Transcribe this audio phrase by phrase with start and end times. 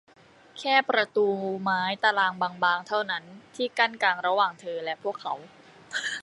[0.59, 1.27] แค่ประตู
[1.61, 3.23] ไม้ตารางบาง ๆ เท่านั้น
[3.55, 5.33] ที่กั้นกลางระหว่างเธอและพวกเขา